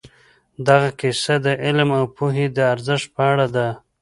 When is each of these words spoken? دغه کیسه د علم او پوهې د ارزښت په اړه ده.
دغه 0.67 0.89
کیسه 0.99 1.35
د 1.45 1.47
علم 1.63 1.89
او 1.99 2.05
پوهې 2.15 2.45
د 2.51 2.57
ارزښت 2.73 3.07
په 3.15 3.21
اړه 3.31 3.47
ده. 3.55 3.67